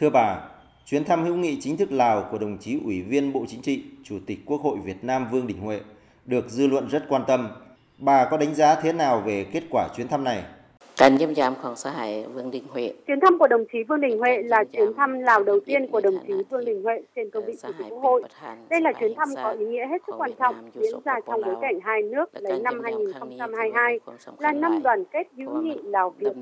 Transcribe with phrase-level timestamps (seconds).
[0.00, 0.40] Thưa bà,
[0.86, 3.84] chuyến thăm hữu nghị chính thức Lào của đồng chí Ủy viên Bộ Chính trị,
[4.04, 5.80] Chủ tịch Quốc hội Việt Nam Vương Đình Huệ
[6.26, 7.48] được dư luận rất quan tâm.
[7.98, 10.42] Bà có đánh giá thế nào về kết quả chuyến thăm này?
[11.00, 12.92] Trần Diêm Trạm, Hoàng Xã Hải, Vương Đình Huệ.
[13.06, 16.00] Chuyến thăm của đồng chí Vương Đình Huệ là chuyến thăm Lào đầu tiên của
[16.00, 18.22] đồng chí Vương Đình Huệ trên cương vị chủ tịch Quốc hội.
[18.70, 21.54] Đây là chuyến thăm có ý nghĩa hết sức quan trọng diễn ra trong bối
[21.60, 24.00] cảnh hai nước lấy năm 2022
[24.38, 26.32] là năm đoàn kết hữu nghị Lào Việt.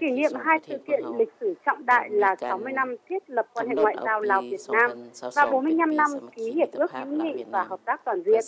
[0.00, 3.68] Kỷ niệm hai sự kiện lịch sử trọng đại là 60 năm thiết lập quan
[3.68, 4.90] hệ ngoại giao Lào Việt Nam
[5.34, 8.40] và 45 năm ký hiệp ước hữu nghị và hợp tác toàn diện.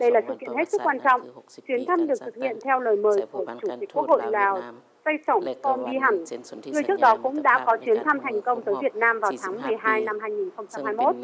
[0.00, 1.22] Đây là sự kiện hết sức quan trọng.
[1.68, 4.45] Chuyến thăm được thực hiện theo lời mời của Chủ tịch Quốc hội Lào
[5.04, 6.24] Tây Sổng Phong Đi Hẳn.
[6.72, 9.62] Người trước đó cũng đã có chuyến thăm thành công tới Việt Nam vào tháng
[9.62, 11.14] 12 năm 2021.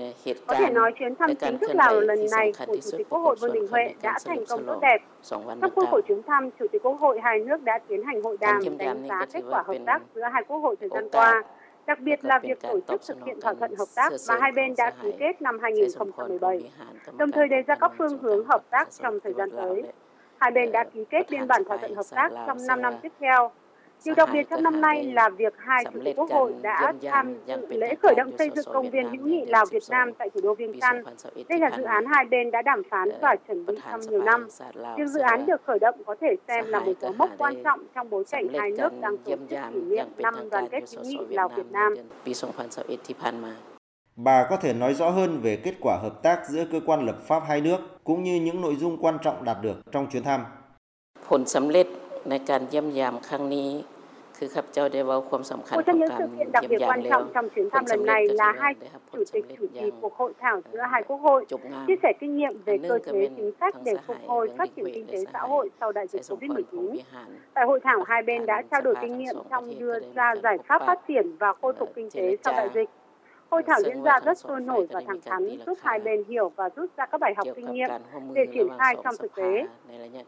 [0.47, 3.37] Có thể nói chuyến thăm chính thức Lào lần này của Chủ tịch Quốc hội
[3.41, 4.99] Vương Đình Huệ đã thành công tốt đẹp.
[5.23, 8.37] Trong khuôn khổ chuyến thăm, Chủ tịch Quốc hội hai nước đã tiến hành hội
[8.41, 11.43] đàm đánh giá kết quả hợp tác giữa hai quốc hội thời gian qua
[11.87, 14.75] đặc biệt là việc tổ chức thực hiện thỏa thuận hợp tác mà hai bên
[14.77, 16.71] đã ký kết năm 2017,
[17.17, 19.83] đồng thời đề ra các phương hướng hợp tác trong thời gian tới.
[20.43, 23.13] Hai bên đã ký kết biên bản thỏa thuận hợp tác trong 5 năm tiếp
[23.21, 23.51] theo.
[24.05, 27.35] Điều đặc biệt trong năm nay là việc hai chủ tịch quốc hội đã tham
[27.47, 30.41] dự lễ khởi động xây dựng công viên hữu nghị Lào Việt Nam tại thủ
[30.41, 31.03] đô Viêng Chăn.
[31.49, 34.49] Đây là dự án hai bên đã đàm phán và chuẩn bị trong nhiều năm.
[34.97, 37.81] Việc dự án được khởi động có thể xem là một dấu mốc quan trọng
[37.95, 39.41] trong bối cảnh hai nước đang tổ chức
[39.75, 41.95] kỷ niệm năm đoàn kết hữu nghị Lào Việt Nam.
[44.16, 47.18] Bà có thể nói rõ hơn về kết quả hợp tác giữa cơ quan lập
[47.28, 50.46] pháp hai nước cũng như những nội dung quan trọng đạt được trong chuyến thăm.
[51.30, 51.88] ผลสำเร็จ
[52.30, 53.70] ในการเยี่ยมยามครั้งนี้
[54.38, 57.12] คือข้าพเจ้าได้เว้าความสำคัญ Một ขอ trong ง những การ sự kiện đặc เยี่ยม biệt ยาม quan แล้ว
[57.12, 58.74] trọng trong chuyến thăm lần này là hai
[59.14, 62.34] chủ tịch chủ trì cuộc hội thảo giữa hai quốc hội, จบงาน chia sẻ kinh
[62.38, 64.48] nghiệm về An cơ ninh chế cầm chính sách thằng để xã phục Hải, hồi
[64.48, 66.20] Vương phát Đình triển Huệ kinh để tế xã xã Hải, hội sau đại ใช้
[66.20, 66.92] dịch สมพรของ COVID-19.
[66.96, 70.58] วิหาร Tại hội thảo, hai bên đã trao đổi kinh nghiệm trong đưa ra giải
[70.68, 72.90] pháp phát triển và khôi phục kinh tế sau đại dịch.
[73.53, 76.69] Hội thảo diễn ra rất sôi nổi và thẳng thắn, giúp hai bên hiểu và
[76.77, 77.91] rút ra các bài học kinh nghiệm
[78.33, 79.67] để triển khai trong thực tế.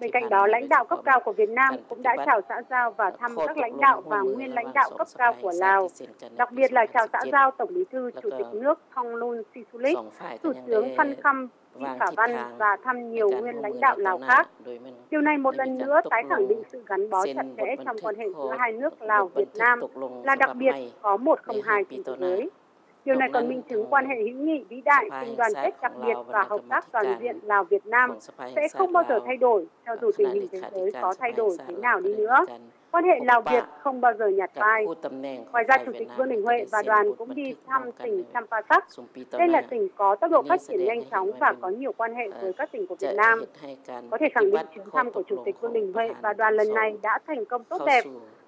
[0.00, 2.90] Bên cạnh đó, lãnh đạo cấp cao của Việt Nam cũng đã chào xã giao
[2.90, 5.88] và thăm các lãnh đạo và nguyên lãnh đạo cấp cao của Lào,
[6.36, 9.98] đặc biệt là chào xã giao Tổng bí thư Chủ tịch nước Thongloun Sisulit,
[10.42, 11.48] Thủ tướng Phan Khâm
[11.98, 14.48] Khả Văn và thăm nhiều nguyên lãnh đạo Lào khác.
[15.10, 18.14] Điều này một lần nữa tái khẳng định sự gắn bó chặt chẽ trong quan
[18.16, 19.80] hệ giữa hai nước Lào-Việt Nam
[20.24, 22.50] là đặc biệt có một không hai trên thế giới.
[23.04, 25.92] Điều này còn minh chứng quan hệ hữu nghị vĩ đại, tình đoàn kết đặc
[26.04, 28.16] biệt và hợp tác toàn diện Lào Việt Nam
[28.54, 31.56] sẽ không bao giờ thay đổi cho dù tình hình thế giới có thay đổi
[31.68, 32.46] thế nào đi nữa.
[32.90, 34.86] Quan hệ Lào Việt không bao giờ nhạt phai.
[35.52, 38.84] Ngoài ra, Chủ tịch Vương Đình Huệ và đoàn cũng đi thăm tỉnh Champasak.
[39.32, 42.28] Đây là tỉnh có tốc độ phát triển nhanh chóng và có nhiều quan hệ
[42.42, 43.44] với các tỉnh của Việt Nam.
[44.10, 46.74] Có thể khẳng định chuyến thăm của Chủ tịch Vương Đình Huệ và đoàn lần
[46.74, 48.04] này đã thành công tốt đẹp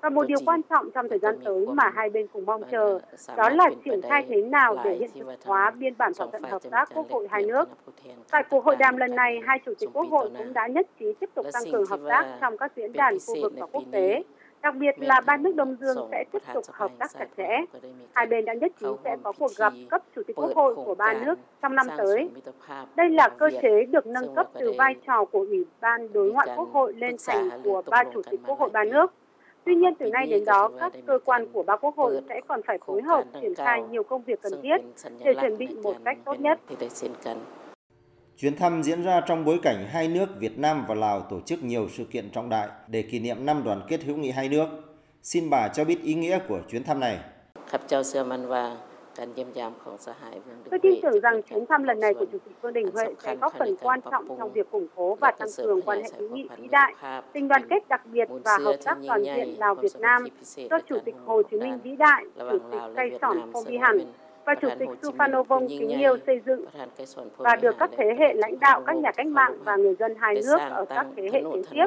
[0.06, 2.98] và một điều quan trọng trong thời gian tới mà hai bên cùng mong chờ
[3.36, 6.62] đó là triển khai thế nào để hiện thực hóa biên bản thỏa thuận hợp
[6.70, 7.68] tác quốc hội hai nước.
[8.30, 11.06] Tại cuộc hội đàm lần này, hai chủ tịch quốc hội cũng đã nhất trí
[11.20, 14.22] tiếp tục tăng cường hợp tác trong các diễn đàn khu vực và quốc tế
[14.62, 17.80] đặc biệt là ba nước Đông Dương sẽ tiếp tục hợp tác chặt chẽ.
[18.12, 20.94] Hai bên đã nhất trí sẽ có cuộc gặp cấp chủ tịch quốc hội của
[20.94, 22.30] ba nước trong năm tới.
[22.96, 26.48] Đây là cơ chế được nâng cấp từ vai trò của Ủy ban Đối ngoại
[26.56, 29.12] Quốc hội lên thành của ba chủ tịch quốc hội ba nước.
[29.66, 32.60] Tuy nhiên, từ nay đến đó, các cơ quan của ba quốc hội sẽ còn
[32.66, 34.76] phải phối hợp triển khai nhiều công việc cần thiết
[35.24, 36.60] để chuẩn bị một cách tốt nhất.
[38.36, 41.62] Chuyến thăm diễn ra trong bối cảnh hai nước Việt Nam và Lào tổ chức
[41.62, 44.66] nhiều sự kiện trọng đại để kỷ niệm năm đoàn kết hữu nghị hai nước.
[45.22, 47.18] Xin bà cho biết ý nghĩa của chuyến thăm này.
[50.70, 53.36] Tôi tin tưởng rằng chuyến thăm lần này của Chủ tịch Vương Đình Huệ sẽ
[53.36, 56.48] góp phần quan trọng trong việc củng cố và tăng cường quan hệ hữu nghị
[56.56, 56.94] vĩ đại,
[57.32, 60.24] tình đoàn kết đặc biệt và hợp tác toàn diện Lào-Việt Nam
[60.70, 63.98] do Chủ tịch Hồ Chí Minh vĩ đại, Chủ tịch Cây Sòn Phong Vi Hẳn
[64.46, 66.64] và Chủ tịch Suphan Vong kính yêu xây dựng
[67.36, 70.34] và được các thế hệ lãnh đạo các nhà cách mạng và người dân hai
[70.34, 71.86] nước ở các thế hệ kế tiếp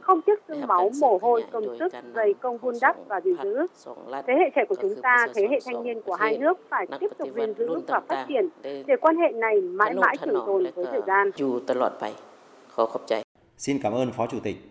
[0.00, 3.66] không tiếc xương máu, mồ hôi, công sức, dày công vun đắp và gìn giữ.
[4.26, 7.08] Thế hệ trẻ của chúng ta, thế hệ thanh niên của hai nước phải tiếp
[7.18, 10.84] tục gìn giữ và phát triển để quan hệ này mãi mãi trường tồn với
[10.84, 11.30] thời gian.
[13.56, 14.56] Xin cảm ơn Phó Chủ tịch